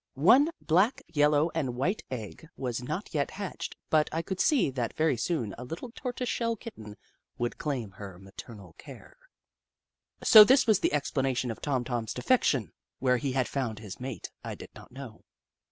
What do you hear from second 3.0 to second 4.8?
yet hatched, but I could see